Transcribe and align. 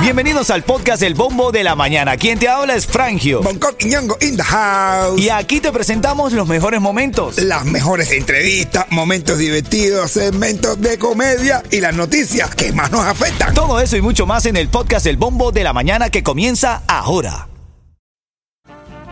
Bienvenidos 0.00 0.50
al 0.50 0.62
podcast 0.62 1.02
El 1.02 1.14
Bombo 1.14 1.50
de 1.50 1.64
la 1.64 1.74
Mañana. 1.74 2.16
Quien 2.16 2.38
te 2.38 2.48
habla 2.48 2.74
es 2.74 2.86
Frangio. 2.86 3.42
Bangkok 3.42 3.74
y 3.80 3.86
Ñongo 3.86 4.16
in 4.20 4.36
the 4.36 4.42
house. 4.42 5.20
Y 5.20 5.30
aquí 5.30 5.60
te 5.60 5.72
presentamos 5.72 6.32
los 6.32 6.46
mejores 6.46 6.80
momentos. 6.80 7.38
Las 7.38 7.64
mejores 7.64 8.12
entrevistas, 8.12 8.86
momentos 8.90 9.38
divertidos, 9.38 10.12
segmentos 10.12 10.80
de 10.80 10.96
comedia 10.98 11.62
y 11.70 11.80
las 11.80 11.94
noticias 11.94 12.54
que 12.54 12.72
más 12.72 12.92
nos 12.92 13.04
afectan. 13.04 13.52
Todo 13.52 13.80
eso 13.80 13.96
y 13.96 14.00
mucho 14.00 14.26
más 14.26 14.46
en 14.46 14.56
el 14.56 14.68
podcast 14.68 15.06
El 15.06 15.16
Bombo 15.16 15.50
de 15.50 15.64
la 15.64 15.72
Mañana 15.72 16.08
que 16.08 16.22
comienza 16.22 16.82
ahora. 16.86 17.48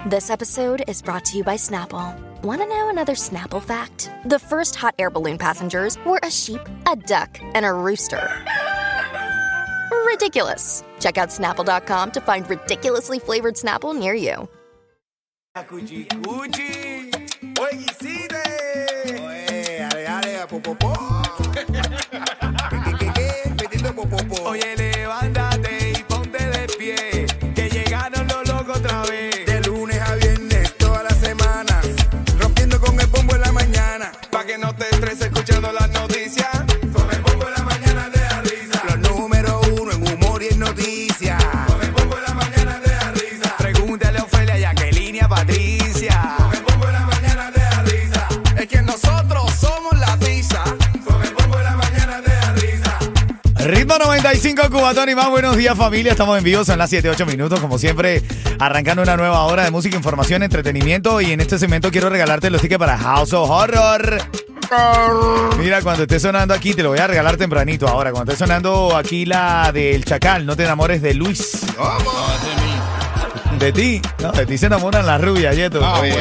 This 0.09 0.31
episode 0.31 0.85
is 0.87 1.03
brought 1.03 1.25
to 1.25 1.39
you 1.39 1.45
by 1.45 1.57
Snapple. 1.57 2.15
Want 2.43 2.61
to 2.61 2.67
know 2.69 2.91
another 2.91 3.15
Snapple 3.15 3.63
fact? 3.63 4.11
The 4.27 4.39
first 4.39 4.77
hot 4.77 4.95
air 4.99 5.11
balloon 5.11 5.39
passengers 5.39 5.99
were 6.05 6.21
a 6.23 6.31
sheep, 6.31 6.61
a 6.87 6.95
duck, 6.95 7.41
and 7.55 7.65
a 7.65 7.73
rooster. 7.73 8.31
Ridiculous. 10.15 10.85
Check 11.01 11.19
out 11.19 11.31
snapple.com 11.31 12.13
to 12.13 12.21
find 12.21 12.49
ridiculously 12.49 13.19
flavored 13.19 13.57
Snapple 13.57 13.99
near 13.99 14.15
you. 14.15 14.49
Cuchi, 15.57 16.07
cuchi. 16.07 17.11
Oye, 17.59 17.77
Guisite. 17.79 18.45
Oye, 19.11 19.89
ale, 19.91 20.07
ale, 20.07 20.47
popopó. 20.47 20.93
¿Qué, 21.53 21.67
qué, 22.99 23.13
qué? 23.13 23.55
Metiendo 23.61 23.93
popopó. 23.93 24.51
Oye, 24.51 24.77
Cubatón 54.71 55.09
y 55.09 55.15
más. 55.15 55.31
Buenos 55.31 55.57
días, 55.57 55.77
familia. 55.77 56.11
Estamos 56.13 56.37
en 56.37 56.43
vivo, 56.45 56.65
son 56.65 56.79
las 56.79 56.91
7, 56.91 57.09
8 57.09 57.25
minutos. 57.27 57.61
Como 57.61 57.79
siempre, 57.79 58.23
arrancando 58.59 59.03
una 59.03 59.17
nueva 59.17 59.45
hora 59.45 59.63
de 59.65 59.71
música, 59.71 59.97
información, 59.97 60.43
entretenimiento. 60.43 61.21
Y 61.21 61.31
en 61.33 61.41
este 61.41 61.59
segmento 61.59 61.91
quiero 61.91 62.11
regalarte 62.11 62.51
los 62.51 62.61
tickets 62.61 62.79
para 62.79 62.99
House 62.99 63.33
of 63.33 63.49
Horror. 63.49 64.19
Mira, 65.59 65.83
cuando 65.83 66.03
esté 66.03 66.19
sonando 66.19 66.53
aquí, 66.53 66.75
te 66.75 66.83
lo 66.83 66.89
voy 66.91 66.99
a 66.99 67.07
regalar 67.07 67.37
tempranito 67.37 67.87
ahora. 67.87 68.11
Cuando 68.11 68.33
esté 68.33 68.45
sonando 68.45 68.97
aquí 68.97 69.25
la 69.25 69.71
del 69.73 70.05
Chacal, 70.05 70.45
no 70.45 70.57
te 70.57 70.65
enamores 70.65 71.01
de 71.01 71.15
Luis. 71.15 71.61
De 73.59 73.73
ti, 73.73 74.03
no, 74.21 74.33
de 74.33 74.47
ti 74.47 74.59
se 74.59 74.67
enamoran 74.67 75.07
las 75.07 75.21
rubias, 75.21 75.55
Yeto. 75.55 75.81
Ah, 75.85 75.99
bueno, 75.99 76.17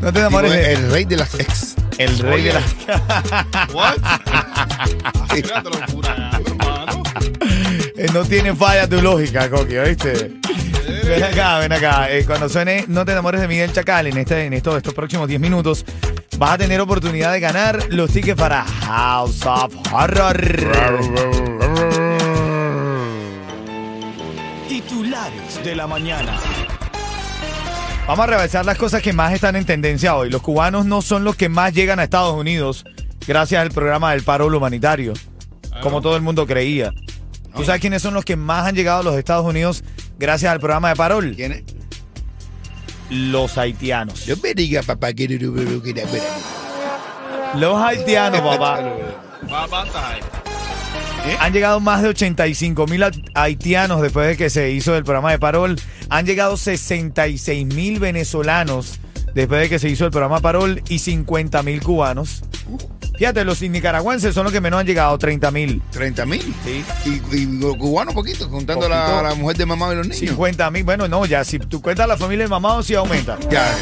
no 0.00 0.12
te 0.12 0.20
enamores 0.20 0.52
Digo, 0.52 0.62
de... 0.64 0.72
El 0.74 0.90
rey 0.92 1.04
de 1.04 1.16
las 1.16 1.34
ex. 1.34 1.74
El 1.98 2.18
rey 2.20 2.42
de 2.44 2.52
las. 2.52 2.64
¿What? 3.74 3.96
No 8.12 8.24
tiene 8.24 8.54
falla 8.54 8.88
tu 8.88 9.00
lógica, 9.02 9.50
Coqui, 9.50 9.76
¿oíste? 9.76 10.32
Ven 11.04 11.22
acá, 11.22 11.58
ven 11.58 11.72
acá. 11.72 12.10
Eh, 12.10 12.24
cuando 12.26 12.48
suene 12.48 12.84
No 12.88 13.04
te 13.04 13.12
enamores 13.12 13.40
de 13.40 13.48
Miguel 13.48 13.72
Chacal 13.72 14.06
en, 14.06 14.16
este, 14.16 14.46
en 14.46 14.52
estos, 14.52 14.76
estos 14.76 14.94
próximos 14.94 15.28
10 15.28 15.40
minutos, 15.40 15.84
vas 16.38 16.52
a 16.52 16.58
tener 16.58 16.80
oportunidad 16.80 17.32
de 17.32 17.40
ganar 17.40 17.86
los 17.90 18.10
tickets 18.10 18.38
para 18.40 18.64
House 18.64 19.44
of 19.44 19.74
Horror. 19.92 20.40
Titulares 24.68 25.64
de 25.64 25.76
la 25.76 25.86
mañana. 25.86 26.38
Vamos 28.06 28.24
a 28.24 28.38
revisar 28.38 28.64
las 28.64 28.78
cosas 28.78 29.02
que 29.02 29.12
más 29.12 29.34
están 29.34 29.54
en 29.54 29.66
tendencia 29.66 30.16
hoy. 30.16 30.30
Los 30.30 30.40
cubanos 30.40 30.86
no 30.86 31.02
son 31.02 31.24
los 31.24 31.36
que 31.36 31.50
más 31.50 31.74
llegan 31.74 32.00
a 32.00 32.04
Estados 32.04 32.34
Unidos 32.34 32.84
gracias 33.26 33.60
al 33.60 33.70
programa 33.70 34.12
del 34.12 34.22
paro 34.22 34.46
humanitario, 34.46 35.12
como 35.82 36.00
todo 36.00 36.16
el 36.16 36.22
mundo 36.22 36.46
creía. 36.46 36.90
¿Tú 37.54 37.64
sabes 37.64 37.80
quiénes 37.80 38.02
son 38.02 38.14
los 38.14 38.24
que 38.24 38.36
más 38.36 38.66
han 38.66 38.74
llegado 38.74 39.00
a 39.00 39.02
los 39.02 39.16
Estados 39.16 39.44
Unidos 39.44 39.82
gracias 40.18 40.52
al 40.52 40.60
programa 40.60 40.90
de 40.90 40.96
parol? 40.96 41.32
¿Quién 41.34 41.52
es? 41.52 41.62
Los 43.10 43.56
haitianos. 43.56 44.26
Yo 44.26 44.36
me 44.42 44.54
diga, 44.54 44.82
papá, 44.82 45.12
que. 45.12 45.28
Los 47.54 47.82
haitianos, 47.82 48.40
papá. 48.40 48.92
Han 51.40 51.52
llegado 51.52 51.80
más 51.80 52.02
de 52.02 52.08
85 52.08 52.86
mil 52.86 53.04
haitianos 53.34 54.00
después 54.00 54.28
de 54.28 54.36
que 54.36 54.50
se 54.50 54.70
hizo 54.70 54.96
el 54.96 55.04
programa 55.04 55.30
de 55.30 55.38
Parol. 55.38 55.80
Han 56.10 56.26
llegado 56.26 56.56
66 56.56 57.66
mil 57.66 57.98
venezolanos 57.98 59.00
después 59.34 59.60
de 59.60 59.68
que 59.68 59.78
se 59.78 59.88
hizo 59.88 60.04
el 60.04 60.10
programa 60.10 60.40
Parol 60.40 60.82
y 60.88 60.98
50 60.98 61.62
mil 61.62 61.82
cubanos. 61.82 62.42
Fíjate, 63.18 63.44
los 63.44 63.60
nicaragüenses 63.60 64.32
son 64.32 64.44
los 64.44 64.52
que 64.52 64.60
menos 64.60 64.80
han 64.80 64.86
llegado, 64.86 65.18
30 65.18 65.50
mil. 65.50 65.82
30 65.90 66.24
mil. 66.24 66.54
Sí. 66.64 66.84
Y, 67.04 67.36
y 67.36 67.46
los 67.60 67.76
cubanos 67.76 68.14
poquito, 68.14 68.48
contando 68.48 68.86
a 68.86 68.88
la, 68.88 69.22
la 69.22 69.34
mujer 69.34 69.56
de 69.56 69.66
mamá 69.66 69.92
y 69.92 69.96
los 69.96 70.06
niños. 70.06 70.20
50 70.20 70.70
mil. 70.70 70.84
Bueno, 70.84 71.08
no, 71.08 71.26
ya, 71.26 71.42
si 71.42 71.58
tú 71.58 71.82
cuentas 71.82 72.06
la 72.06 72.16
familia 72.16 72.44
de 72.44 72.50
mamá, 72.50 72.80
sí 72.82 72.94
aumenta. 72.94 73.36
Ya. 73.50 73.66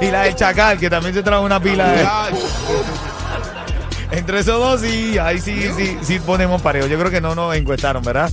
Y 0.00 0.10
la 0.10 0.24
de 0.24 0.34
Chacal, 0.34 0.78
que 0.78 0.90
también 0.90 1.14
se 1.14 1.22
trae 1.22 1.38
una 1.40 1.60
pila 1.60 1.88
de... 1.88 2.06
Entre 4.12 4.38
esos 4.40 4.58
dos, 4.58 4.80
sí, 4.80 5.18
ahí 5.18 5.38
sí, 5.40 5.68
sí, 5.76 5.96
sí 6.00 6.18
ponemos 6.20 6.62
pareo. 6.62 6.86
Yo 6.86 6.98
creo 6.98 7.10
que 7.10 7.20
no 7.20 7.34
nos 7.34 7.54
encuestaron, 7.56 8.02
¿verdad? 8.02 8.32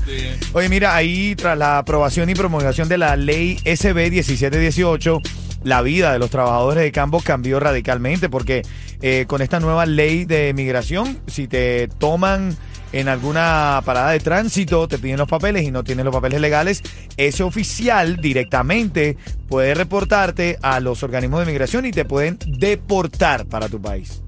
Oye, 0.53 0.69
mira, 0.69 0.95
ahí 0.95 1.35
tras 1.35 1.57
la 1.57 1.79
aprobación 1.79 2.29
y 2.29 2.35
promulgación 2.35 2.87
de 2.87 2.97
la 2.97 3.15
ley 3.15 3.59
SB 3.65 4.11
1718, 4.11 5.21
la 5.63 5.81
vida 5.81 6.13
de 6.13 6.19
los 6.19 6.29
trabajadores 6.29 6.83
de 6.83 6.91
campo 6.91 7.21
cambió 7.21 7.59
radicalmente 7.59 8.29
porque 8.29 8.63
eh, 9.01 9.25
con 9.27 9.41
esta 9.41 9.59
nueva 9.59 9.85
ley 9.85 10.25
de 10.25 10.53
migración, 10.53 11.19
si 11.27 11.47
te 11.47 11.87
toman 11.87 12.55
en 12.91 13.09
alguna 13.09 13.81
parada 13.83 14.11
de 14.11 14.19
tránsito, 14.19 14.87
te 14.87 14.99
piden 14.99 15.17
los 15.17 15.27
papeles 15.27 15.63
y 15.63 15.71
no 15.71 15.83
tienes 15.83 16.05
los 16.05 16.13
papeles 16.13 16.39
legales, 16.39 16.83
ese 17.17 17.43
oficial 17.43 18.17
directamente 18.17 19.17
puede 19.49 19.73
reportarte 19.73 20.59
a 20.61 20.79
los 20.79 21.01
organismos 21.01 21.39
de 21.39 21.47
migración 21.47 21.85
y 21.85 21.91
te 21.91 22.05
pueden 22.05 22.37
deportar 22.45 23.47
para 23.47 23.67
tu 23.67 23.81
país. 23.81 24.21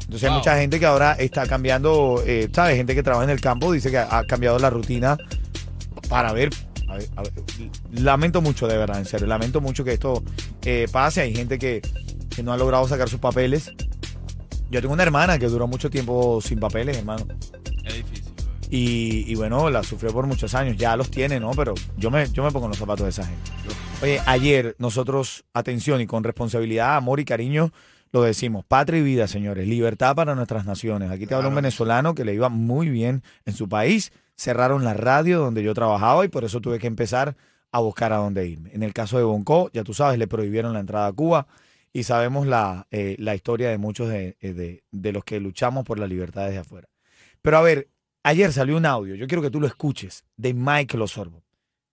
Entonces 0.00 0.28
hay 0.28 0.34
mucha 0.36 0.58
gente 0.58 0.80
que 0.80 0.86
ahora 0.86 1.12
está 1.12 1.46
cambiando, 1.46 2.20
eh, 2.26 2.48
¿sabes? 2.52 2.76
Gente 2.76 2.96
que 2.96 3.02
trabaja 3.04 3.24
en 3.24 3.30
el 3.30 3.40
campo 3.40 3.70
dice 3.70 3.92
que 3.92 3.98
ha 3.98 4.24
cambiado 4.24 4.58
la 4.58 4.68
rutina 4.68 5.16
para 6.08 6.32
ver. 6.32 6.50
A 6.90 6.94
ver, 6.96 7.08
a 7.16 7.22
ver, 7.22 7.32
lamento 7.92 8.42
mucho, 8.42 8.66
de 8.66 8.76
verdad, 8.76 8.98
en 8.98 9.04
serio. 9.04 9.26
Lamento 9.26 9.60
mucho 9.60 9.84
que 9.84 9.92
esto 9.92 10.22
eh, 10.62 10.88
pase. 10.90 11.20
Hay 11.20 11.34
gente 11.34 11.58
que, 11.58 11.80
que 12.34 12.42
no 12.42 12.52
ha 12.52 12.56
logrado 12.56 12.86
sacar 12.88 13.08
sus 13.08 13.20
papeles. 13.20 13.72
Yo 14.70 14.80
tengo 14.80 14.94
una 14.94 15.04
hermana 15.04 15.38
que 15.38 15.46
duró 15.46 15.66
mucho 15.68 15.88
tiempo 15.88 16.40
sin 16.40 16.58
papeles, 16.58 16.98
hermano. 16.98 17.26
Es 17.84 17.94
difícil. 17.94 18.24
Y, 18.70 19.24
y 19.30 19.34
bueno, 19.34 19.70
la 19.70 19.82
sufrió 19.82 20.12
por 20.12 20.26
muchos 20.26 20.54
años. 20.54 20.76
Ya 20.76 20.96
los 20.96 21.10
tiene, 21.10 21.40
¿no? 21.40 21.52
Pero 21.52 21.74
yo 21.96 22.10
me, 22.10 22.28
yo 22.30 22.42
me 22.42 22.50
pongo 22.50 22.66
en 22.66 22.70
los 22.70 22.78
zapatos 22.78 23.04
de 23.04 23.10
esa 23.10 23.24
gente. 23.24 23.50
Oye, 24.02 24.20
ayer 24.26 24.74
nosotros, 24.78 25.44
atención 25.54 26.00
y 26.00 26.06
con 26.06 26.24
responsabilidad, 26.24 26.96
amor 26.96 27.20
y 27.20 27.24
cariño, 27.24 27.72
lo 28.12 28.22
decimos. 28.22 28.64
Patria 28.64 29.00
y 29.00 29.02
vida, 29.02 29.28
señores. 29.28 29.68
Libertad 29.68 30.16
para 30.16 30.34
nuestras 30.34 30.66
naciones. 30.66 31.10
Aquí 31.10 31.26
te 31.26 31.34
habla 31.34 31.48
un 31.48 31.54
venezolano 31.54 32.14
que 32.14 32.24
le 32.24 32.34
iba 32.34 32.48
muy 32.48 32.88
bien 32.88 33.22
en 33.44 33.54
su 33.54 33.68
país. 33.68 34.12
Cerraron 34.44 34.84
la 34.84 34.94
radio 34.94 35.38
donde 35.40 35.62
yo 35.62 35.74
trabajaba 35.74 36.24
y 36.24 36.28
por 36.28 36.44
eso 36.44 36.62
tuve 36.62 36.78
que 36.78 36.86
empezar 36.86 37.36
a 37.72 37.80
buscar 37.80 38.14
a 38.14 38.16
dónde 38.16 38.46
irme. 38.46 38.70
En 38.72 38.82
el 38.82 38.94
caso 38.94 39.18
de 39.18 39.24
Bonco, 39.24 39.68
ya 39.74 39.84
tú 39.84 39.92
sabes, 39.92 40.18
le 40.18 40.26
prohibieron 40.26 40.72
la 40.72 40.80
entrada 40.80 41.08
a 41.08 41.12
Cuba 41.12 41.46
y 41.92 42.04
sabemos 42.04 42.46
la, 42.46 42.86
eh, 42.90 43.16
la 43.18 43.34
historia 43.34 43.68
de 43.68 43.76
muchos 43.76 44.08
de, 44.08 44.38
eh, 44.40 44.54
de- 44.54 44.82
de 44.90 45.12
los 45.12 45.24
que 45.24 45.40
luchamos 45.40 45.84
por 45.84 45.98
la 45.98 46.06
libertad 46.06 46.46
desde 46.46 46.56
afuera. 46.60 46.88
Pero 47.42 47.58
a 47.58 47.60
ver, 47.60 47.88
ayer 48.22 48.50
salió 48.54 48.78
un 48.78 48.86
audio, 48.86 49.14
yo 49.14 49.26
quiero 49.26 49.42
que 49.42 49.50
tú 49.50 49.60
lo 49.60 49.66
escuches, 49.66 50.24
de 50.38 50.54
Michael 50.54 51.02
Osorbo. 51.02 51.42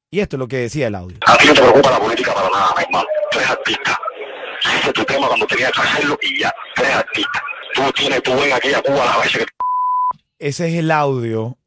Y 0.09 0.21
esto 0.21 0.37
es 0.37 0.39
lo 0.39 0.47
que 0.47 0.55
decía 0.57 0.87
el 0.87 0.95
audio. 0.95 1.17
A 1.25 1.37
ti 1.37 1.47
no 1.47 1.53
te 1.53 1.59
preocupa 1.61 1.91
la 1.91 1.99
política 1.99 2.33
para 2.33 2.49
nada, 2.49 2.73
mi 2.77 2.83
hermano. 2.85 3.07
Tú 3.29 3.39
eres 3.39 3.51
artista. 3.51 3.99
Ese 4.77 4.87
es 4.87 4.93
tu 4.93 5.03
tema 5.03 5.27
cuando 5.27 5.45
tenías 5.47 5.71
que 5.73 5.81
hacerlo 5.81 6.17
y 6.21 6.39
ya. 6.39 6.53
Tú 6.75 6.81
eres 6.83 6.95
artista. 6.95 7.43
Tú 7.75 7.81
tienes, 7.93 8.23
tú 8.23 8.31
ven 8.39 8.53
aquí 8.53 8.73
a 8.73 8.81
Cuba 8.81 9.03
las 9.05 9.17
veces 9.21 9.45
que 9.45 9.51
Ese 10.39 10.69
es 10.69 10.75
el 10.75 10.91
audio. 10.91 11.57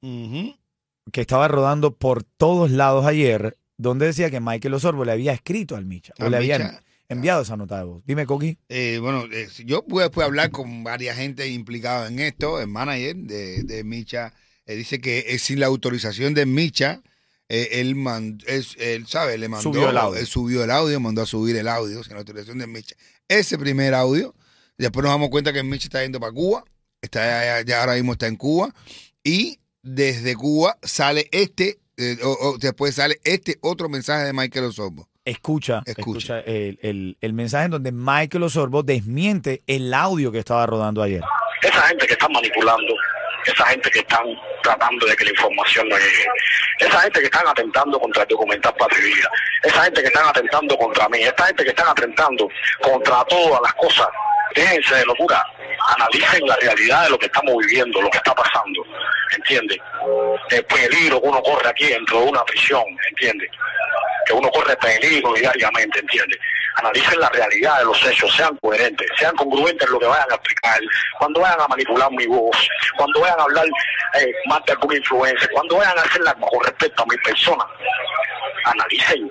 Que 1.12 1.20
estaba 1.20 1.48
rodando 1.48 1.96
por 1.96 2.22
todos 2.24 2.70
lados 2.70 3.06
ayer, 3.06 3.56
donde 3.76 4.06
decía 4.06 4.30
que 4.30 4.40
Michael 4.40 4.74
Osorbo 4.74 5.04
le 5.04 5.12
había 5.12 5.32
escrito 5.32 5.76
al 5.76 5.84
Micha, 5.86 6.12
o 6.18 6.28
le 6.28 6.36
habían 6.36 6.62
Micha. 6.62 6.82
enviado 7.08 7.42
esa 7.42 7.56
nota 7.56 7.78
de 7.78 7.84
voz. 7.84 8.02
Dime, 8.06 8.26
Coqui. 8.26 8.58
Eh, 8.68 8.98
bueno, 9.00 9.24
eh, 9.32 9.48
yo 9.64 9.82
pude 9.84 10.04
después 10.04 10.26
hablar 10.26 10.50
con 10.50 10.84
varias 10.84 11.16
gente 11.16 11.48
implicada 11.48 12.08
en 12.08 12.18
esto. 12.20 12.60
El 12.60 12.68
manager 12.68 13.16
de, 13.16 13.62
de 13.62 13.84
Micha 13.84 14.34
eh, 14.66 14.74
dice 14.76 15.00
que 15.00 15.38
sin 15.38 15.60
la 15.60 15.66
autorización 15.66 16.34
de 16.34 16.46
Micha, 16.46 17.02
él, 17.48 17.96
man- 17.96 18.38
es, 18.46 18.76
él, 18.78 19.06
¿sabe? 19.08 19.36
Le 19.38 19.48
mandó, 19.48 19.62
Subió 19.72 19.90
el 19.90 19.96
audio. 19.96 20.20
él 20.20 20.26
subió 20.26 20.62
el 20.64 20.70
audio, 20.70 21.00
mandó 21.00 21.22
a 21.22 21.26
subir 21.26 21.56
el 21.56 21.66
audio 21.68 22.04
sin 22.04 22.12
la 22.12 22.20
autorización 22.20 22.58
de 22.58 22.66
Micha. 22.66 22.94
Ese 23.26 23.58
primer 23.58 23.94
audio, 23.94 24.34
después 24.78 25.02
nos 25.02 25.12
damos 25.12 25.30
cuenta 25.30 25.52
que 25.52 25.62
Micha 25.62 25.84
está 25.86 26.02
yendo 26.02 26.20
para 26.20 26.32
Cuba 26.32 26.64
Está 27.02 27.22
ya, 27.22 27.62
ya 27.64 27.80
ahora 27.80 27.94
mismo 27.94 28.12
está 28.12 28.26
en 28.26 28.36
Cuba. 28.36 28.74
Y 29.24 29.59
desde 29.82 30.34
Cuba 30.36 30.76
sale 30.82 31.28
este, 31.32 31.78
eh, 31.96 32.16
o- 32.22 32.50
o 32.50 32.58
después 32.58 32.94
sale 32.94 33.18
este 33.24 33.56
otro 33.62 33.88
mensaje 33.88 34.24
de 34.24 34.32
Michael 34.32 34.66
Osorbo. 34.66 35.08
Escucha, 35.24 35.82
Escucha. 35.86 36.38
escucha, 36.38 36.40
el, 36.40 36.78
el- 36.82 37.18
el 37.20 37.32
mensaje 37.34 37.66
en 37.66 37.70
donde 37.72 37.92
Michael 37.92 38.42
Osorbo 38.44 38.82
desmiente 38.82 39.62
el 39.66 39.92
audio 39.92 40.32
que 40.32 40.38
estaba 40.38 40.66
rodando 40.66 41.02
ayer. 41.02 41.22
esa 41.62 41.82
gente 41.88 42.06
que 42.06 42.14
están 42.14 42.32
manipulando, 42.32 42.94
esa 43.46 43.66
gente 43.66 43.90
que 43.90 43.98
están 43.98 44.24
tratando 44.62 45.06
de 45.06 45.14
que 45.14 45.24
la 45.24 45.30
información 45.30 45.86
no 45.90 45.96
llegue, 45.98 46.26
esa 46.78 47.00
gente 47.02 47.20
que 47.20 47.26
están 47.26 47.46
atentando 47.46 47.98
contra 48.00 48.22
el 48.22 48.28
documental 48.28 48.74
Patria 48.78 49.28
esa 49.62 49.84
gente 49.84 50.00
que 50.00 50.06
están 50.06 50.26
atentando 50.26 50.74
contra 50.78 51.06
mí, 51.10 51.18
esta 51.18 51.46
gente 51.48 51.62
que 51.64 51.68
están 51.70 51.88
atentando 51.88 52.48
contra 52.82 53.22
todas 53.26 53.60
las 53.62 53.74
cosas, 53.74 54.06
déjense 54.56 54.94
de 54.94 55.04
locura, 55.04 55.44
analicen 55.96 56.46
la 56.46 56.56
realidad 56.56 57.04
de 57.04 57.10
lo 57.10 57.18
que 57.18 57.26
estamos 57.26 57.54
viviendo, 57.58 58.00
lo 58.00 58.10
que 58.10 58.18
está 58.18 58.34
pasando, 58.34 58.84
¿entiendes? 59.36 59.78
El 60.50 60.64
peligro 60.64 61.20
que 61.20 61.28
uno 61.28 61.42
corre 61.42 61.68
aquí 61.68 61.86
dentro 61.86 62.20
de 62.20 62.26
una 62.26 62.44
prisión, 62.44 62.84
¿entiendes? 63.08 63.50
que 64.30 64.32
uno 64.32 64.48
corre 64.50 64.76
peligro 64.76 65.32
diariamente, 65.34 65.98
¿entiendes? 65.98 66.38
Analicen 66.76 67.18
la 67.18 67.28
realidad 67.30 67.78
de 67.78 67.84
los 67.84 68.06
hechos, 68.06 68.32
sean 68.34 68.56
coherentes, 68.62 69.08
sean 69.18 69.34
congruentes 69.34 69.86
en 69.86 69.92
lo 69.92 69.98
que 69.98 70.06
vayan 70.06 70.30
a 70.30 70.34
explicar, 70.34 70.80
cuando 71.18 71.40
vayan 71.40 71.60
a 71.60 71.68
manipular 71.68 72.10
mi 72.12 72.26
voz, 72.26 72.56
cuando 72.96 73.20
vayan 73.20 73.40
a 73.40 73.42
hablar 73.42 73.66
eh, 74.14 74.32
más 74.46 74.64
de 74.64 74.72
alguna 74.72 74.96
influencia, 74.96 75.48
cuando 75.52 75.76
vayan 75.76 75.98
a 75.98 76.02
hacerla 76.02 76.34
con 76.34 76.64
respecto 76.64 77.02
a 77.02 77.06
mi 77.06 77.16
persona, 77.18 77.64
analicen. 78.64 79.30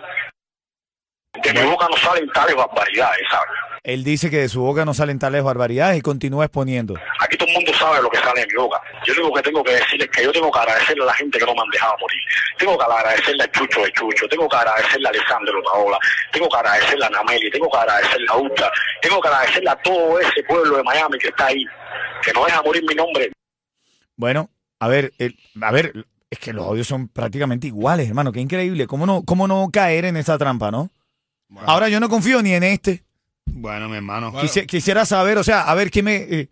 De 1.41 1.53
mi 1.53 1.61
boca 1.61 1.87
no 1.89 1.97
salen 1.97 2.29
tales 2.31 2.55
barbaridades, 2.55 3.21
¿sabes? 3.29 3.68
Él 3.83 4.03
dice 4.03 4.29
que 4.29 4.37
de 4.37 4.49
su 4.49 4.61
boca 4.61 4.83
no 4.85 4.93
salen 4.93 5.19
tales 5.19 5.41
barbaridades 5.43 5.97
y 5.97 6.01
continúa 6.01 6.45
exponiendo. 6.45 6.95
Aquí 7.19 7.37
todo 7.37 7.47
el 7.49 7.55
mundo 7.55 7.73
sabe 7.73 8.01
lo 8.01 8.09
que 8.09 8.17
sale 8.19 8.41
de 8.41 8.47
mi 8.47 8.53
boca. 8.55 8.81
Yo 9.05 9.13
lo 9.15 9.21
único 9.23 9.37
que 9.37 9.43
tengo 9.43 9.63
que 9.63 9.71
decir 9.73 10.01
es 10.01 10.09
que 10.09 10.23
yo 10.23 10.31
tengo 10.31 10.51
que 10.51 10.59
agradecerle 10.59 11.03
a 11.03 11.07
la 11.07 11.13
gente 11.13 11.39
que 11.39 11.45
no 11.45 11.53
me 11.55 11.61
han 11.61 11.69
dejado 11.69 11.93
morir. 11.99 12.19
Tengo 12.57 12.77
que 12.77 12.83
agradecerle 12.83 13.43
a 13.43 13.51
Chucho 13.51 13.81
de 13.81 13.91
Chucho, 13.93 14.27
tengo 14.27 14.49
que 14.49 14.55
agradecerle 14.57 15.07
a 15.07 15.09
Alessandro 15.11 15.63
Paola, 15.63 15.97
tengo 16.33 16.49
que 16.49 16.57
agradecerle 16.57 17.05
a 17.05 17.09
Nameli, 17.09 17.49
tengo 17.51 17.69
que 17.71 17.77
agradecerle 17.77 18.27
a 18.29 18.35
Usta, 18.37 18.71
tengo 19.01 19.21
que 19.21 19.27
agradecerle 19.29 19.69
a 19.69 19.75
todo 19.77 20.19
ese 20.19 20.43
pueblo 20.43 20.77
de 20.77 20.83
Miami 20.83 21.17
que 21.17 21.29
está 21.29 21.45
ahí, 21.47 21.63
que 22.21 22.33
no 22.33 22.45
deja 22.45 22.61
morir 22.61 22.83
mi 22.87 22.95
nombre. 22.95 23.31
Bueno, 24.17 24.49
a 24.79 24.87
ver, 24.89 25.13
el- 25.17 25.37
a 25.61 25.71
ver, 25.71 25.93
es 26.29 26.37
que 26.39 26.51
los 26.53 26.65
audios 26.65 26.85
son 26.87 27.07
prácticamente 27.07 27.67
iguales, 27.67 28.09
hermano. 28.09 28.31
Qué 28.33 28.41
increíble. 28.41 28.85
¿Cómo 28.87 29.05
no, 29.05 29.23
cómo 29.25 29.47
no 29.47 29.69
caer 29.71 30.05
en 30.05 30.17
esa 30.17 30.37
trampa, 30.37 30.69
no? 30.69 30.89
Ahora 31.65 31.89
yo 31.89 31.99
no 31.99 32.09
confío 32.09 32.41
ni 32.43 32.53
en 32.53 32.63
este. 32.63 33.03
Bueno, 33.53 33.89
mi 33.89 33.97
hermano. 33.97 34.31
Quisi- 34.33 34.65
quisiera 34.65 35.05
saber, 35.05 35.37
o 35.37 35.43
sea, 35.43 35.61
a 35.63 35.75
ver 35.75 35.91
qué 35.91 36.01
me. 36.03 36.15
eh, 36.17 36.49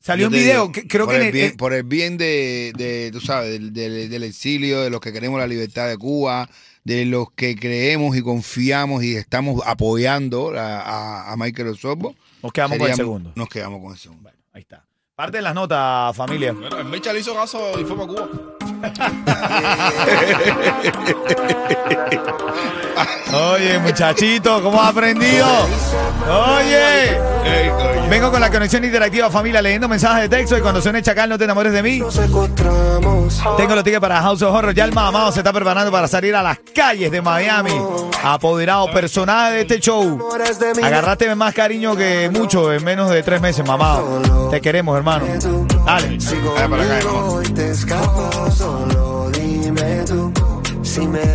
salió 0.00 0.24
Yo 0.24 0.28
un 0.28 0.32
video, 0.34 0.60
digo, 0.62 0.72
que, 0.72 0.86
creo 0.86 1.06
por 1.06 1.14
que. 1.16 1.26
el 1.26 1.32
bien, 1.32 1.46
eh, 1.46 1.54
por 1.56 1.72
el 1.72 1.82
bien 1.84 2.18
de, 2.18 2.72
de, 2.76 3.10
tú 3.12 3.20
sabes, 3.20 3.50
del, 3.52 3.72
del- 3.72 4.10
del 4.10 4.22
exilio, 4.24 4.80
de 4.82 4.90
los 4.90 5.00
que 5.00 5.12
queremos 5.12 5.40
la 5.40 5.46
libertad 5.46 5.88
de 5.88 5.96
Cuba, 5.96 6.48
de 6.84 7.04
los 7.06 7.30
que 7.32 7.56
creemos 7.56 8.16
y 8.16 8.22
confiamos 8.22 9.02
y 9.04 9.14
estamos 9.16 9.62
apoyando 9.66 10.52
a, 10.58 10.80
a- 10.80 11.32
a 11.32 11.36
Michael 11.36 11.68
Osorbo. 11.68 12.14
nos 12.42 12.52
quedamos 12.52 12.78
con 12.78 12.90
el 12.90 12.96
segundo. 12.96 13.32
Nos 13.34 13.48
quedamos 13.48 13.80
con 13.82 13.92
el 13.92 13.98
segundo. 13.98 14.22
Bueno, 14.24 14.38
ahí 14.52 14.60
está. 14.62 14.84
Parte 15.14 15.38
de 15.38 15.42
las 15.42 15.54
notas, 15.54 16.14
familia. 16.16 16.52
Bueno, 16.52 16.84
Micha 16.84 17.12
le 17.12 17.20
hizo 17.20 17.34
caso 17.34 17.78
y 17.80 17.84
fue 17.84 17.96
para 17.96 18.08
Cuba. 18.08 18.28
Oye, 23.32 23.78
muchachito, 23.78 24.62
¿cómo 24.62 24.80
has 24.80 24.90
aprendido? 24.90 25.46
Oye. 26.26 27.18
Vengo 28.08 28.30
con 28.30 28.40
la 28.40 28.50
conexión 28.50 28.84
interactiva, 28.84 29.30
familia, 29.30 29.60
leyendo 29.60 29.86
mensajes 29.86 30.28
de 30.30 30.36
texto 30.36 30.56
y 30.56 30.60
cuando 30.62 30.80
suene 30.80 31.02
Chacal, 31.02 31.28
no 31.28 31.36
te 31.36 31.44
enamores 31.44 31.72
de 31.72 31.82
mí. 31.82 32.02
Tengo 33.56 33.74
los 33.74 33.84
tickets 33.84 34.00
para 34.00 34.20
House 34.22 34.42
of 34.42 34.54
Horror. 34.54 34.74
Ya 34.74 34.84
el 34.84 34.92
mamado 34.92 35.30
se 35.30 35.40
está 35.40 35.52
preparando 35.52 35.92
para 35.92 36.08
salir 36.08 36.34
a 36.34 36.42
las 36.42 36.58
calles 36.74 37.10
de 37.10 37.20
Miami. 37.20 37.72
Apoderado 38.24 38.90
personaje 38.92 39.54
de 39.54 39.60
este 39.62 39.80
show. 39.80 40.18
Agarraste 40.82 41.34
más 41.34 41.52
cariño 41.54 41.94
que 41.96 42.30
mucho 42.32 42.72
en 42.72 42.82
menos 42.82 43.10
de 43.10 43.22
tres 43.22 43.40
meses, 43.40 43.66
mamado. 43.66 44.48
Te 44.50 44.60
queremos, 44.60 44.96
hermano. 44.96 45.26
Dale. 45.84 46.18
Dale 46.18 46.68
para 46.68 46.82
acá, 46.82 46.98
hermano. 46.98 47.42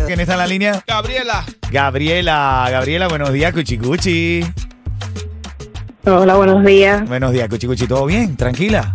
¿Quién 0.06 0.20
está 0.20 0.32
en 0.34 0.38
la 0.38 0.46
línea? 0.46 0.82
Gabriela. 0.86 1.44
Gabriela. 1.70 2.68
Gabriela, 2.70 3.08
buenos 3.08 3.32
días, 3.32 3.52
Cuchicuchi. 3.52 4.44
Hola, 6.04 6.34
buenos 6.34 6.64
días. 6.64 7.08
Buenos 7.08 7.32
días, 7.32 7.48
Cuchicuchi. 7.48 7.86
¿Todo 7.86 8.06
bien? 8.06 8.36
¿Tranquila? 8.36 8.94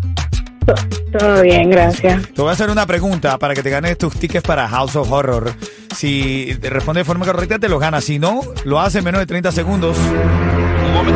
Todo 1.17 1.41
bien, 1.41 1.69
gracias. 1.71 2.27
Te 2.27 2.41
voy 2.41 2.49
a 2.49 2.53
hacer 2.53 2.69
una 2.69 2.85
pregunta 2.85 3.37
para 3.39 3.55
que 3.55 3.63
te 3.63 3.69
ganes 3.71 3.97
tus 3.97 4.13
tickets 4.13 4.45
para 4.45 4.67
House 4.67 4.95
of 4.95 5.11
Horror. 5.11 5.51
Si 5.95 6.55
te 6.61 6.69
responde 6.69 6.99
de 6.99 7.05
forma 7.05 7.25
correcta, 7.25 7.57
te 7.57 7.67
los 7.67 7.79
ganas. 7.79 8.03
Si 8.03 8.19
no, 8.19 8.41
lo 8.65 8.79
hace 8.79 8.99
en 8.99 9.05
menos 9.05 9.19
de 9.19 9.25
30 9.25 9.51
segundos. 9.51 9.97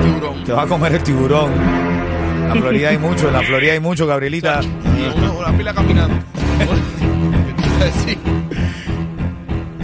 Tiburón. 0.01 0.44
Te 0.44 0.51
va 0.53 0.63
a 0.63 0.67
comer 0.67 0.94
el 0.95 1.03
tiburón. 1.03 1.51
En 1.53 2.50
la 2.50 2.55
Florida 2.55 2.89
hay 2.89 2.97
mucho, 2.97 3.27
en 3.27 3.33
la 3.33 3.41
Florida 3.41 3.73
hay 3.73 3.79
mucho, 3.79 4.07
Gabrielita. 4.07 4.61
Y 4.61 5.17
una, 5.17 5.31
una 5.31 5.57
pila 5.57 5.73
caminando. 5.73 6.15
sí. 8.05 8.17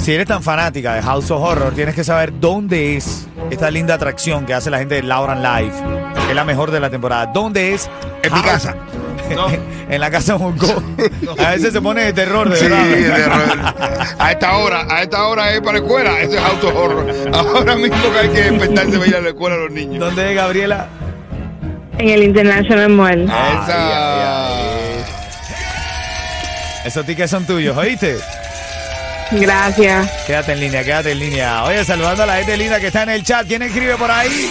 Si 0.10 0.16
eres 0.16 0.26
tan 0.26 0.42
fanática 0.42 0.96
de 0.96 1.04
House 1.04 1.30
of 1.30 1.40
Horror, 1.40 1.72
tienes 1.76 1.94
que 1.94 2.04
saber 2.04 2.34
dónde 2.40 2.98
es 2.98 3.28
esta 3.52 3.70
linda 3.70 3.94
atracción 3.94 4.44
que 4.48 4.56
hace 4.56 4.72
la 4.72 4.80
gente 4.80 4.96
de 4.96 5.04
Lauran 5.04 5.44
Live, 5.44 5.72
que 6.26 6.30
es 6.30 6.36
la 6.36 6.44
mejor 6.46 6.72
de 6.72 6.80
la 6.80 6.90
temporada. 6.90 7.28
¿Dónde 7.28 7.76
es? 7.76 7.88
En 8.24 8.34
mi 8.34 8.40
House- 8.40 8.52
casa. 8.52 8.76
No. 9.36 9.46
en 9.88 10.02
la 10.02 10.10
casa 10.10 10.34
de 10.34 10.40
Monco. 10.40 10.66
A 11.38 11.52
veces 11.52 11.72
se 11.74 11.80
pone 11.80 12.06
de 12.06 12.14
terror, 12.14 12.50
de 12.50 12.56
Sí, 12.56 12.64
verdad. 12.68 12.86
de 12.86 13.04
terror. 13.04 13.74
a 14.18 14.32
esta 14.32 14.58
hora, 14.58 14.88
a 14.90 15.04
esta 15.04 15.28
hora 15.28 15.52
es 15.54 15.60
para 15.62 15.74
la 15.74 15.78
escuela, 15.86 16.20
eso 16.22 16.34
es 16.40 16.44
auto 16.44 16.68
horror. 16.76 17.06
Ahora 17.32 17.76
mismo 17.76 18.12
que 18.12 18.18
hay 18.20 18.30
que 18.30 18.42
despertarse 18.50 18.98
para 18.98 19.08
ir 19.10 19.16
a 19.16 19.22
la 19.22 19.30
escuela 19.30 19.56
a 19.58 19.60
los 19.60 19.72
niños. 19.72 20.00
¿Dónde 20.00 20.28
es, 20.32 20.36
Gabriela? 20.36 20.88
En 22.00 22.10
el 22.10 22.24
International 22.24 22.90
Mall. 22.90 23.26
Esa. 23.26 24.50
Esos 26.84 27.06
tickets 27.06 27.30
son 27.30 27.46
tuyos, 27.46 27.78
¿oíste? 27.78 28.18
Gracias. 29.32 30.10
Quédate 30.26 30.54
en 30.54 30.60
línea, 30.60 30.84
quédate 30.84 31.12
en 31.12 31.20
línea. 31.20 31.64
Oye, 31.66 31.84
saludando 31.86 32.24
a 32.24 32.26
la 32.26 32.38
gente 32.38 32.58
linda 32.58 32.80
que 32.80 32.88
está 32.88 33.04
en 33.04 33.10
el 33.10 33.24
chat. 33.24 33.48
¿Quién 33.48 33.62
escribe 33.62 33.96
por 33.96 34.10
ahí? 34.10 34.50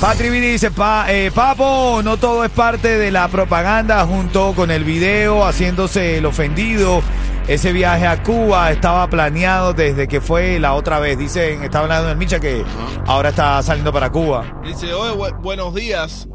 Patri 0.00 0.30
Vini 0.30 0.48
dice, 0.48 0.70
pa, 0.70 1.06
eh, 1.12 1.30
Papo, 1.32 2.00
no 2.02 2.16
todo 2.16 2.44
es 2.44 2.50
parte 2.50 2.98
de 2.98 3.10
la 3.12 3.28
propaganda 3.28 4.04
junto 4.04 4.52
con 4.52 4.70
el 4.70 4.82
video 4.84 5.44
haciéndose 5.44 6.18
el 6.18 6.26
ofendido. 6.26 7.02
Ese 7.48 7.72
viaje 7.72 8.06
a 8.06 8.22
Cuba 8.22 8.70
estaba 8.70 9.08
planeado 9.08 9.72
desde 9.72 10.06
que 10.06 10.20
fue 10.20 10.58
la 10.60 10.74
otra 10.74 10.98
vez. 11.00 11.18
Dicen, 11.18 11.62
está 11.64 11.80
hablando 11.80 12.10
el 12.10 12.16
Micha 12.16 12.38
que 12.40 12.64
ahora 13.06 13.30
está 13.30 13.60
saliendo 13.62 13.92
para 13.92 14.10
Cuba. 14.10 14.60
Dice, 14.64 14.92
oye, 14.92 15.12
bu- 15.16 15.40
buenos 15.40 15.74
días. 15.74 16.28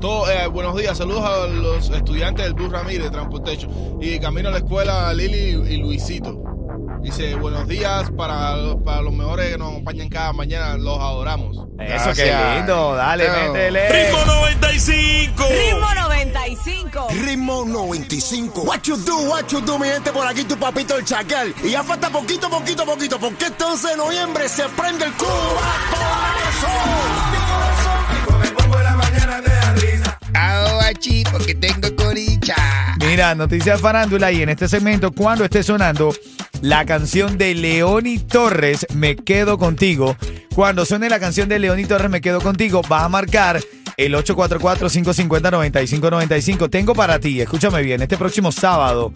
Todo, 0.00 0.28
eh, 0.30 0.46
buenos 0.48 0.76
días, 0.76 0.98
saludos 0.98 1.24
a 1.24 1.46
los 1.46 1.88
estudiantes 1.90 2.44
del 2.44 2.54
Bus 2.54 2.72
Ramírez 2.72 3.04
de 3.04 3.10
Transportation 3.10 3.70
y 4.00 4.18
camino 4.18 4.48
a 4.48 4.52
la 4.52 4.58
escuela 4.58 5.14
Lili 5.14 5.50
y 5.72 5.76
Luisito. 5.76 6.42
Dice, 7.02 7.34
buenos 7.34 7.66
días 7.66 8.10
para, 8.16 8.54
para 8.84 9.02
los 9.02 9.12
mejores 9.12 9.50
que 9.50 9.58
nos 9.58 9.72
acompañan 9.72 10.08
cada 10.08 10.32
mañana, 10.32 10.76
los 10.76 10.98
adoramos. 10.98 11.66
Eso, 11.80 12.12
qué 12.14 12.32
lindo. 12.56 12.94
Dale, 12.94 13.24
Pero- 13.26 13.52
métele. 13.52 13.88
Ritmo 14.04 14.24
95. 14.24 15.44
Ritmo 15.48 15.94
95. 15.94 17.08
Ritmo 17.10 17.64
95. 17.64 18.62
What 18.62 18.82
you 18.84 18.96
do, 18.98 19.16
what 19.30 19.46
you 19.50 19.60
do, 19.62 19.78
mi 19.80 19.88
gente, 19.88 20.12
por 20.12 20.26
aquí 20.26 20.44
tu 20.44 20.56
papito 20.56 20.96
el 20.96 21.04
chacal. 21.04 21.52
Y 21.64 21.70
ya 21.70 21.82
falta 21.82 22.08
poquito, 22.08 22.48
poquito, 22.48 22.86
poquito, 22.86 23.18
porque 23.18 23.46
este 23.46 23.64
11 23.64 23.88
de 23.88 23.96
noviembre 23.96 24.48
se 24.48 24.62
prende 24.68 25.04
el 25.06 25.12
Cuba. 25.14 25.30
Me 28.40 28.48
pongo 28.50 28.78
en 28.78 28.84
la 28.84 28.92
mañana 28.96 29.42
te 29.42 29.50
da 29.50 29.72
risa. 29.74 30.18
Ahora, 30.34 30.94
chi, 30.94 31.24
porque 31.32 31.54
tengo 31.56 31.94
coricha. 31.96 32.54
Mira, 33.00 33.34
noticias 33.34 33.80
farándula 33.80 34.30
y 34.30 34.42
en 34.42 34.50
este 34.50 34.68
segmento, 34.68 35.10
cuando 35.10 35.44
esté 35.44 35.64
sonando 35.64 36.14
la 36.62 36.86
canción 36.86 37.36
de 37.36 37.54
Leoni 37.54 38.18
Torres, 38.18 38.86
Me 38.94 39.16
Quedo 39.16 39.58
Contigo, 39.58 40.16
cuando 40.54 40.84
suene 40.84 41.10
la 41.10 41.18
canción 41.18 41.48
de 41.48 41.58
Leoni 41.58 41.84
Torres, 41.84 42.08
Me 42.08 42.20
Quedo 42.20 42.40
Contigo, 42.40 42.82
vas 42.88 43.02
a 43.02 43.08
marcar 43.08 43.60
el 43.96 44.14
844-550-9595. 44.14 46.70
Tengo 46.70 46.94
para 46.94 47.18
ti, 47.18 47.40
escúchame 47.40 47.82
bien, 47.82 48.00
este 48.00 48.16
próximo 48.16 48.52
sábado, 48.52 49.12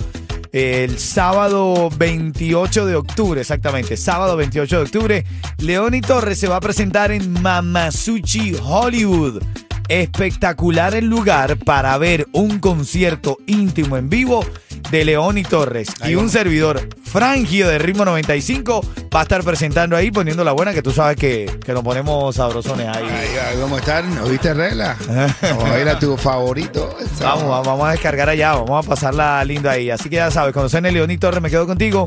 el 0.52 0.98
sábado 0.98 1.88
28 1.96 2.84
de 2.84 2.96
octubre, 2.96 3.40
exactamente, 3.40 3.96
sábado 3.96 4.36
28 4.36 4.78
de 4.78 4.82
octubre, 4.82 5.24
Leoni 5.58 6.00
Torres 6.00 6.40
se 6.40 6.48
va 6.48 6.56
a 6.56 6.60
presentar 6.60 7.12
en 7.12 7.32
Mamasuchi, 7.42 8.56
Hollywood. 8.60 9.40
Espectacular 9.88 10.94
el 10.94 11.06
lugar 11.06 11.56
para 11.58 11.96
ver 11.98 12.26
un 12.32 12.58
concierto 12.58 13.38
íntimo 13.46 13.96
en 13.96 14.08
vivo 14.08 14.44
de 14.90 15.04
León 15.04 15.38
y 15.38 15.42
Torres. 15.42 15.88
Ahí 16.00 16.12
y 16.12 16.14
un 16.14 16.22
vamos. 16.22 16.32
servidor, 16.32 16.88
Frangio 17.04 17.68
de 17.68 17.78
Ritmo 17.78 18.04
95, 18.04 18.80
va 19.14 19.20
a 19.20 19.22
estar 19.22 19.42
presentando 19.42 19.96
ahí, 19.96 20.10
poniendo 20.10 20.44
la 20.44 20.52
buena, 20.52 20.72
que 20.72 20.82
tú 20.82 20.92
sabes 20.92 21.16
que, 21.16 21.50
que 21.64 21.72
nos 21.72 21.82
ponemos 21.82 22.36
sabrosones 22.36 22.88
ahí. 22.88 23.04
Ahí, 23.04 23.36
ahí 23.36 23.60
vamos 23.60 23.78
a 23.78 23.80
estar, 23.80 24.04
¿no 24.04 24.24
viste 24.24 24.54
regla? 24.54 24.96
Vamos 25.42 25.70
a 25.70 25.80
ir 25.80 25.88
a 25.88 25.98
tu 25.98 26.16
favorito. 26.16 26.96
Vamos, 27.20 27.66
vamos 27.66 27.88
a 27.88 27.92
descargar 27.92 28.28
allá, 28.28 28.52
vamos 28.54 28.84
a 28.84 28.88
pasarla 28.88 29.42
lindo 29.44 29.70
ahí. 29.70 29.90
Así 29.90 30.10
que 30.10 30.16
ya 30.16 30.30
sabes, 30.30 30.52
cuando 30.52 30.68
suene 30.68 30.92
León 30.92 31.10
y 31.10 31.18
Torres, 31.18 31.40
me 31.40 31.48
quedo 31.50 31.66
contigo. 31.66 32.04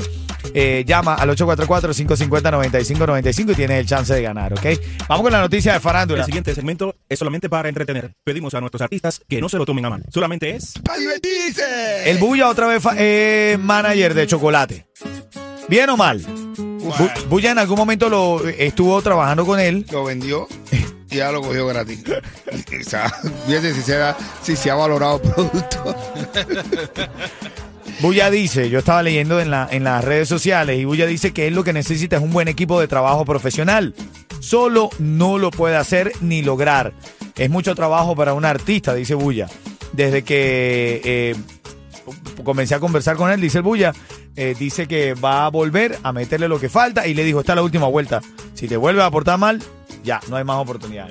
Eh, 0.54 0.84
llama 0.86 1.14
al 1.14 1.28
844-550-9595 1.30 3.52
y 3.52 3.54
tienes 3.54 3.80
el 3.80 3.86
chance 3.86 4.14
de 4.14 4.22
ganar, 4.22 4.52
¿ok? 4.52 4.66
Vamos 5.08 5.24
con 5.24 5.32
la 5.32 5.40
noticia 5.40 5.72
de 5.72 5.80
farándula. 5.80 6.20
El 6.20 6.26
siguiente 6.26 6.54
segmento 6.54 6.94
es 7.10 7.18
solamente 7.18 7.50
para 7.50 7.68
entretener. 7.68 8.14
Pedimos 8.24 8.54
a 8.54 8.60
nuestros 8.60 8.80
artistas 8.80 9.20
que 9.28 9.40
no 9.40 9.48
se 9.50 9.58
lo 9.58 9.66
tomen 9.66 9.84
a 9.84 9.90
mal. 9.90 10.04
Solamente 10.12 10.54
es 10.56 10.72
¡A 10.88 10.96
divertirse! 10.96 12.10
El 12.10 12.16
Bulla 12.18 12.48
otra 12.48 12.66
vez 12.68 12.82
eh, 12.96 13.58
manager 13.60 14.14
de 14.14 14.26
chocolate. 14.26 14.86
¿Bien 15.68 15.90
o 15.90 15.96
mal? 15.96 16.20
Bu- 16.24 17.24
Bulla 17.28 17.50
en 17.52 17.58
algún 17.58 17.76
momento 17.76 18.08
lo 18.08 18.46
estuvo 18.48 19.02
trabajando 19.02 19.44
con 19.44 19.60
él. 19.60 19.84
Lo 19.92 20.04
vendió 20.04 20.48
y 21.10 21.16
ya 21.16 21.30
lo 21.32 21.42
cogió 21.42 21.66
gratis. 21.66 22.02
O 22.80 22.88
sea, 22.88 23.08
fíjate 23.46 23.74
si 23.74 23.82
se 23.82 23.96
ha, 23.96 24.16
si 24.42 24.56
se 24.56 24.70
ha 24.70 24.74
valorado 24.74 25.20
el 25.22 25.30
producto. 25.32 25.96
Bulla 28.00 28.30
dice, 28.30 28.70
yo 28.70 28.78
estaba 28.78 29.02
leyendo 29.02 29.40
en, 29.40 29.50
la, 29.50 29.68
en 29.70 29.84
las 29.84 30.02
redes 30.04 30.28
sociales 30.28 30.78
y 30.78 30.84
Bulla 30.84 31.06
dice 31.06 31.32
que 31.32 31.46
él 31.46 31.54
lo 31.54 31.64
que 31.64 31.72
necesita 31.72 32.16
es 32.16 32.22
un 32.22 32.32
buen 32.32 32.48
equipo 32.48 32.80
de 32.80 32.88
trabajo 32.88 33.24
profesional. 33.24 33.94
Solo 34.40 34.90
no 34.98 35.38
lo 35.38 35.50
puede 35.50 35.76
hacer 35.76 36.12
ni 36.20 36.42
lograr. 36.42 36.92
Es 37.36 37.48
mucho 37.50 37.74
trabajo 37.74 38.16
para 38.16 38.34
un 38.34 38.44
artista, 38.44 38.94
dice 38.94 39.14
Bulla. 39.14 39.48
Desde 39.92 40.22
que 40.22 41.00
eh, 41.04 41.36
comencé 42.44 42.74
a 42.74 42.80
conversar 42.80 43.16
con 43.16 43.30
él, 43.30 43.40
dice 43.40 43.58
el 43.58 43.64
Bulla, 43.64 43.92
eh, 44.36 44.54
dice 44.58 44.86
que 44.88 45.14
va 45.14 45.46
a 45.46 45.48
volver 45.50 45.98
a 46.02 46.12
meterle 46.12 46.48
lo 46.48 46.58
que 46.60 46.68
falta 46.68 47.06
y 47.06 47.14
le 47.14 47.24
dijo, 47.24 47.40
esta 47.40 47.52
es 47.52 47.56
la 47.56 47.62
última 47.62 47.86
vuelta. 47.86 48.20
Si 48.54 48.66
te 48.68 48.76
vuelve 48.76 49.02
a 49.02 49.10
portar 49.10 49.38
mal, 49.38 49.62
ya, 50.04 50.20
no 50.28 50.36
hay 50.36 50.44
más 50.44 50.56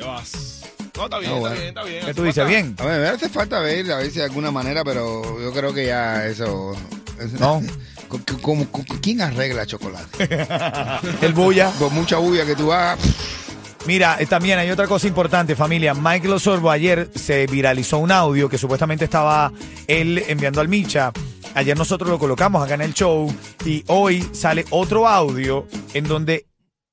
vas. 0.07 0.61
No, 0.97 1.05
está 1.05 1.19
bien, 1.19 1.31
No, 1.31 1.37
está 1.37 1.49
bueno. 1.49 1.55
bien, 1.55 1.67
está 1.69 1.83
bien. 1.83 2.05
¿Qué 2.05 2.13
tú 2.13 2.23
dices? 2.23 2.43
falta- 2.43 2.49
¿Bien? 2.49 2.75
A 2.79 2.85
ver, 2.85 2.99
me 3.01 3.07
hace 3.07 3.29
falta 3.29 3.59
ver, 3.59 3.91
a 3.91 3.97
ver 3.97 4.11
si 4.11 4.19
de 4.19 4.25
alguna 4.25 4.51
manera, 4.51 4.83
pero 4.83 5.39
yo 5.41 5.53
creo 5.53 5.73
que 5.73 5.85
ya 5.85 6.25
eso. 6.25 6.75
No. 7.39 7.61
¿Con- 8.09 8.21
con- 8.23 8.65
con- 8.65 8.65
con- 8.65 8.97
¿Quién 8.99 9.21
arregla 9.21 9.65
chocolate? 9.65 10.27
El 11.21 11.33
Bulla. 11.33 11.71
Con 11.79 11.93
mucha 11.93 12.17
bulla 12.17 12.45
que 12.45 12.55
tú 12.55 12.73
hagas. 12.73 12.99
Mira, 13.85 14.17
eh, 14.19 14.25
también 14.25 14.59
hay 14.59 14.69
otra 14.71 14.87
cosa 14.87 15.07
importante, 15.07 15.55
familia. 15.55 15.93
Michael 15.93 16.33
Osorbo 16.33 16.69
ayer 16.69 17.09
se 17.15 17.47
viralizó 17.47 17.97
un 17.99 18.11
audio 18.11 18.49
que 18.49 18.57
supuestamente 18.57 19.05
estaba 19.05 19.51
él 19.87 20.23
enviando 20.27 20.59
al 20.59 20.67
Micha. 20.67 21.11
Ayer 21.55 21.77
nosotros 21.77 22.09
lo 22.09 22.19
colocamos 22.19 22.63
acá 22.63 22.73
en 22.75 22.81
el 22.81 22.93
show 22.93 23.33
y 23.65 23.83
hoy 23.87 24.27
sale 24.33 24.65
otro 24.69 25.07
audio 25.07 25.65
en 25.93 26.07
donde 26.07 26.45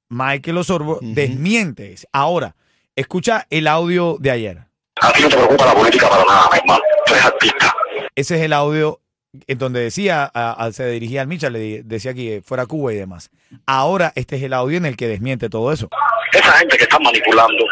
Michael 0.09 0.59
Osorbo 0.59 0.99
desmiente. 1.03 1.97
Ahora, 2.13 2.55
escucha 2.95 3.47
el 3.51 3.67
audio 3.67 4.17
de 4.21 4.31
ayer. 4.31 4.59
A 5.01 5.13
ti 5.13 5.23
no 5.23 5.29
te 5.29 5.37
preocupa 5.37 5.67
la 5.67 5.75
política 5.75 6.09
para 6.09 6.25
nada, 6.25 6.49
mi 6.53 6.59
hermano. 6.59 6.83
Tú 7.07 7.13
eres 7.13 7.25
artista. 7.27 7.75
Ese 8.15 8.37
es 8.37 8.43
el 8.43 8.53
audio 8.55 9.01
en 9.47 9.59
donde 9.59 9.81
decía, 9.81 10.31
a- 10.35 10.71
se 10.73 10.89
dirigía 10.91 11.21
al 11.23 11.27
Micha, 11.29 11.51
le 11.51 11.83
decía 11.83 12.15
que 12.15 12.43
fuera 12.45 12.67
Cuba 12.67 12.93
y 12.93 12.97
demás. 12.97 13.31
Ahora 13.67 14.13
este 14.15 14.37
es 14.37 14.43
el 14.43 14.53
audio 14.53 14.77
en 14.77 14.87
el 14.87 14.97
que 14.97 15.09
desmiente 15.09 15.49
todo 15.49 15.73
eso. 15.73 15.89
Esa 16.33 16.53
gente 16.53 16.77
que 16.77 16.85
están 16.85 17.03
manipulando, 17.03 17.65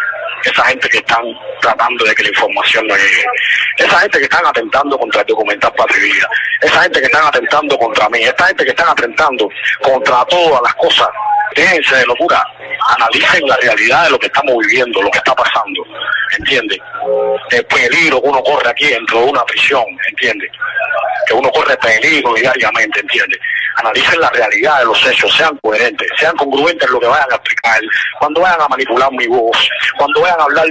esa 0.45 0.65
gente 0.65 0.89
que 0.89 0.99
están 0.99 1.25
tratando 1.61 2.05
de 2.05 2.15
que 2.15 2.23
la 2.23 2.29
información 2.29 2.87
no 2.87 2.95
llegue, 2.97 3.25
esa 3.79 3.99
gente 4.01 4.19
que 4.19 4.25
están 4.25 4.47
atentando 4.47 4.99
contra 4.99 5.21
el 5.23 5.27
documental 5.27 5.73
Patria 5.77 6.29
esa 6.61 6.83
gente 6.83 7.01
que 7.01 7.07
están 7.07 7.27
atentando 7.27 7.77
contra 7.79 8.09
mí, 8.09 8.21
esta 8.23 8.47
gente 8.47 8.65
que 8.65 8.71
están 8.71 8.89
atentando 8.89 9.49
contra 9.83 10.25
todas 10.27 10.63
las 10.63 10.75
cosas, 10.77 11.09
déjense 11.55 11.97
de 11.97 12.07
locura, 12.07 12.43
analicen 12.97 13.47
la 13.47 13.57
realidad 13.57 14.05
de 14.05 14.11
lo 14.11 14.19
que 14.19 14.27
estamos 14.27 14.55
viviendo, 14.67 15.03
lo 15.03 15.11
que 15.11 15.19
está 15.19 15.35
pasando, 15.35 15.83
¿entiendes? 16.39 16.79
El 17.51 17.65
peligro 17.67 18.23
que 18.23 18.29
uno 18.29 18.43
corre 18.43 18.69
aquí 18.69 18.87
dentro 18.87 19.21
de 19.21 19.27
una 19.27 19.45
prisión, 19.45 19.85
¿entiendes? 20.09 20.51
Que 21.27 21.35
uno 21.35 21.51
corre 21.51 21.77
peligro 21.77 22.35
diariamente, 22.35 23.01
¿entiendes? 23.01 23.39
Analicen 23.77 24.21
la 24.21 24.31
realidad 24.31 24.79
de 24.81 24.85
los 24.87 25.07
hechos, 25.07 25.35
sean 25.37 25.59
coherentes, 25.63 26.09
sean 26.19 26.37
congruentes 26.37 26.87
en 26.87 26.95
lo 26.95 27.01
que 27.01 27.07
vayan 27.07 27.33
a 27.33 27.35
explicar, 27.35 27.81
cuando 28.19 28.41
vayan 28.41 28.61
a 28.61 28.69
manipular 28.69 29.11
mi 29.13 29.27
voz, 29.27 29.69
cuando 29.97 30.21
vayan 30.21 30.41
a 30.41 30.45
hablar 30.45 30.67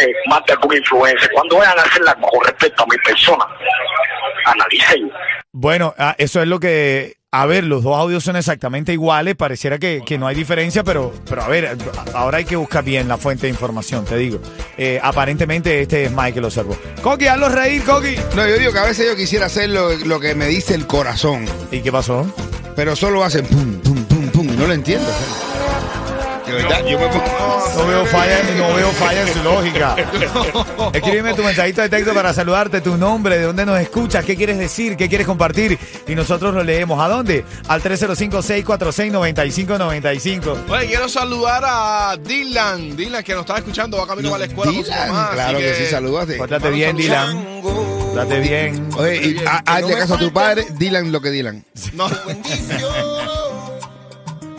eh, 0.00 0.12
más 0.26 0.44
de 0.46 0.52
alguna 0.52 0.76
influencia, 0.76 1.28
cuando 1.32 1.56
vayan 1.56 1.78
a 1.78 1.82
hacerla 1.82 2.14
con 2.14 2.44
respecto 2.44 2.82
a 2.82 2.86
mi 2.86 2.96
persona, 2.98 3.44
analicen. 4.46 5.10
Bueno, 5.56 5.94
ah, 5.98 6.16
eso 6.18 6.42
es 6.42 6.48
lo 6.48 6.58
que. 6.58 7.14
A 7.30 7.46
ver, 7.46 7.62
los 7.62 7.84
dos 7.84 7.96
audios 7.96 8.24
son 8.24 8.34
exactamente 8.34 8.92
iguales. 8.92 9.36
Pareciera 9.36 9.78
que, 9.78 10.02
que 10.04 10.18
no 10.18 10.26
hay 10.26 10.34
diferencia, 10.34 10.82
pero, 10.82 11.12
pero 11.28 11.42
a 11.42 11.48
ver, 11.48 11.76
ahora 12.12 12.38
hay 12.38 12.44
que 12.44 12.56
buscar 12.56 12.82
bien 12.82 13.06
la 13.06 13.18
fuente 13.18 13.46
de 13.46 13.50
información, 13.50 14.04
te 14.04 14.16
digo. 14.16 14.40
Eh, 14.76 14.98
aparentemente 15.00 15.80
este 15.80 16.06
es 16.06 16.10
Michael 16.10 16.44
Osorbo. 16.44 16.76
Coqui, 17.02 17.28
hazlo 17.28 17.48
reír, 17.48 17.84
Coqui. 17.84 18.16
No, 18.34 18.48
yo 18.48 18.58
digo 18.58 18.72
que 18.72 18.78
a 18.78 18.84
veces 18.84 19.06
yo 19.06 19.16
quisiera 19.16 19.46
hacer 19.46 19.70
lo, 19.70 19.94
lo 19.96 20.18
que 20.18 20.34
me 20.34 20.46
dice 20.48 20.74
el 20.74 20.86
corazón, 20.88 21.44
¿Y 21.70 21.80
qué 21.82 21.92
pasó? 21.92 22.26
pero 22.74 22.96
solo 22.96 23.22
hacen 23.22 23.46
pum, 23.46 23.80
pum, 23.80 24.04
pum, 24.04 24.28
pum, 24.30 24.48
y 24.52 24.56
no 24.56 24.66
lo 24.66 24.72
entiendo. 24.72 25.06
¿sabes? 25.06 25.53
De 26.54 26.62
verdad, 26.62 26.84
yo 26.86 26.98
me 26.98 27.08
pongo. 27.08 27.24
No 27.76 27.86
veo 27.88 28.06
falla, 28.06 28.38
no 28.56 28.74
veo 28.74 28.90
falla 28.92 29.22
en 29.22 29.32
su 29.32 29.42
lógica. 29.42 29.96
Escríbeme 30.92 31.34
tu 31.34 31.42
mensajito 31.42 31.82
de 31.82 31.88
texto 31.88 32.14
para 32.14 32.32
saludarte, 32.32 32.80
tu 32.80 32.96
nombre, 32.96 33.36
de 33.38 33.44
dónde 33.44 33.66
nos 33.66 33.80
escuchas, 33.80 34.24
qué 34.24 34.36
quieres 34.36 34.58
decir, 34.58 34.96
qué 34.96 35.08
quieres 35.08 35.26
compartir. 35.26 35.76
Y 36.06 36.14
nosotros 36.14 36.54
lo 36.54 36.62
leemos. 36.62 37.00
¿A 37.00 37.08
dónde? 37.08 37.44
Al 37.66 37.82
305-646-9595. 37.82 40.70
Oye, 40.70 40.86
quiero 40.86 41.08
saludar 41.08 41.64
a 41.66 42.16
Dylan. 42.22 42.94
Dylan, 42.96 43.24
que 43.24 43.32
nos 43.32 43.40
está 43.40 43.56
escuchando, 43.58 43.96
va 43.98 44.06
camino 44.06 44.32
a 44.34 44.38
la 44.38 44.44
escuela 44.44 44.72
con 44.72 44.84
su 44.84 44.90
Dylan, 44.90 45.08
mamá. 45.08 45.24
así 45.24 45.34
claro 45.34 45.58
que 45.58 45.74
sí, 45.74 45.86
saludos. 45.86 46.28
Pórtate 46.38 46.70
bien, 46.70 46.96
Dylan. 46.96 47.60
Pórtate 47.62 48.38
bien. 48.38 48.88
Oye, 48.96 49.16
y 49.16 49.34
no 49.34 49.42
hazle 49.66 49.96
caso 49.96 50.14
a 50.14 50.18
tu 50.18 50.32
padre, 50.32 50.64
Dylan 50.78 51.10
lo 51.10 51.20
que 51.20 51.30
Dylan. 51.30 51.64
No, 51.94 52.08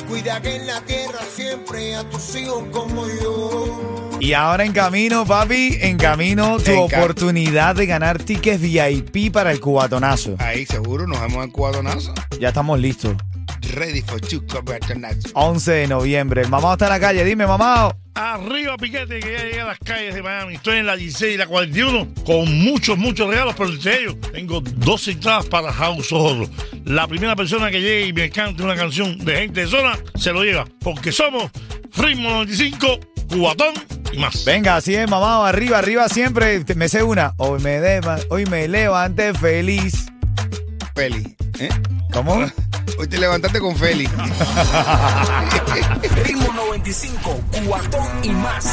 Cuida 0.07 0.41
que 0.41 0.55
en 0.55 0.67
la 0.67 0.81
tierra 0.81 1.19
siempre 1.35 1.95
a 1.95 2.03
tus 2.09 2.35
hijos 2.35 2.63
como 2.71 3.05
yo. 3.21 4.17
Y 4.19 4.33
ahora 4.33 4.63
en 4.65 4.71
camino, 4.71 5.25
papi, 5.25 5.77
en 5.81 5.97
camino 5.97 6.57
tu 6.59 6.71
En 6.71 6.87
ca- 6.87 6.99
oportunidad 6.99 7.75
de 7.75 7.85
ganar 7.85 8.17
tickets 8.21 8.61
VIP 8.61 9.31
para 9.31 9.51
el 9.51 9.59
cubatonazo. 9.59 10.35
Ahí 10.39 10.65
seguro 10.65 11.05
nos 11.07 11.19
vemos 11.21 11.43
en 11.43 11.51
cuadonazo. 11.51 12.13
Ya 12.39 12.49
estamos 12.49 12.79
listos. 12.79 13.13
Ready 13.73 14.01
for 14.01 14.21
two 14.21 14.41
cuadonazo. 14.47 15.29
11 15.33 15.71
de 15.71 15.87
noviembre. 15.87 16.41
El 16.43 16.49
mamá 16.49 16.73
está 16.73 16.85
en 16.85 16.91
la 16.91 16.99
calle. 16.99 17.25
Dime, 17.25 17.45
mamá. 17.47 17.95
Arriba 18.15 18.77
Piquete, 18.77 19.19
que 19.19 19.31
ya 19.33 19.43
llegué 19.43 19.61
a 19.61 19.65
las 19.65 19.79
calles 19.79 20.15
de 20.15 20.23
Miami. 20.23 20.55
Estoy 20.55 20.77
en 20.77 20.85
la 20.85 20.95
16 20.95 21.35
y 21.35 21.37
la 21.37 21.47
41 21.47 22.07
con 22.25 22.51
muchos, 22.63 22.97
muchos 22.97 23.29
regalos, 23.29 23.55
pero 23.57 23.69
entre 23.69 23.99
ellos 24.01 24.15
tengo 24.31 24.61
dos 24.61 25.07
entradas 25.09 25.45
para 25.47 25.71
House 25.73 26.11
of 26.13 26.21
Horror. 26.21 26.49
La 26.85 27.07
primera 27.07 27.35
persona 27.35 27.69
que 27.69 27.81
llegue 27.81 28.07
y 28.07 28.13
me 28.13 28.29
cante 28.29 28.63
una 28.63 28.75
canción 28.75 29.17
de 29.17 29.35
gente 29.37 29.61
de 29.61 29.67
zona 29.67 29.97
se 30.15 30.31
lo 30.31 30.43
lleva, 30.43 30.65
porque 30.79 31.11
somos 31.11 31.51
Ritmo 31.97 32.29
95, 32.29 32.99
Cubatón 33.29 33.73
y 34.13 34.17
más. 34.17 34.45
Venga, 34.45 34.77
así 34.77 34.95
es, 34.95 35.09
mamá. 35.09 35.47
Arriba, 35.47 35.77
arriba 35.79 36.07
siempre. 36.07 36.63
Me 36.75 36.87
sé 36.87 37.03
una. 37.03 37.33
Hoy 37.37 37.61
me, 37.61 37.79
dema- 37.81 38.21
hoy 38.29 38.45
me 38.45 38.67
levanté 38.67 39.33
feliz. 39.33 40.05
Feli. 40.95 41.34
¿Eh? 41.59 41.69
¿Cómo? 42.11 42.35
Hoy 42.97 43.07
te 43.07 43.17
levantaste 43.17 43.59
con 43.59 43.75
Feli. 43.75 44.07
Ritmo 46.23 46.53
95, 46.53 47.41
cuatón 47.67 48.07
y 48.23 48.29
más. 48.29 48.65